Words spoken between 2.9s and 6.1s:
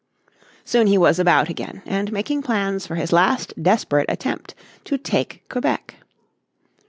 his last desperate attempt to take Quebec.